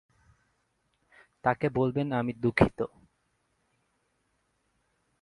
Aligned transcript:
তাকে 1.43 1.67
বলবেন 1.69 2.07
আমি 2.11 2.31
দুঃখিত। 2.33 2.79